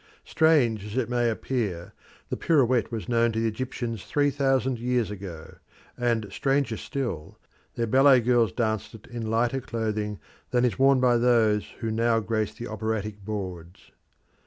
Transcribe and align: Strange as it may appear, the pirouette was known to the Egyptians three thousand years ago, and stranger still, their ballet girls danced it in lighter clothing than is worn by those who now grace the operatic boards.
Strange 0.25 0.83
as 0.83 0.97
it 0.97 1.11
may 1.11 1.29
appear, 1.29 1.93
the 2.31 2.35
pirouette 2.35 2.91
was 2.91 3.07
known 3.07 3.31
to 3.31 3.39
the 3.39 3.47
Egyptians 3.47 4.03
three 4.03 4.31
thousand 4.31 4.79
years 4.79 5.11
ago, 5.11 5.57
and 5.95 6.25
stranger 6.31 6.75
still, 6.75 7.37
their 7.75 7.85
ballet 7.85 8.19
girls 8.19 8.51
danced 8.51 8.95
it 8.95 9.05
in 9.05 9.29
lighter 9.29 9.61
clothing 9.61 10.19
than 10.49 10.65
is 10.65 10.79
worn 10.79 10.99
by 10.99 11.17
those 11.17 11.67
who 11.81 11.91
now 11.91 12.19
grace 12.19 12.55
the 12.55 12.65
operatic 12.67 13.23
boards. 13.23 13.91